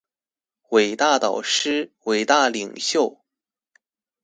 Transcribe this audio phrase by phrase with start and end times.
[0.71, 3.21] 偉大導師、偉大領袖